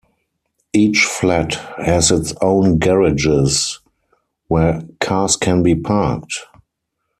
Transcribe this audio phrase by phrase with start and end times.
[0.73, 3.81] Each flat has its own garages
[4.47, 6.39] where cars can be parked.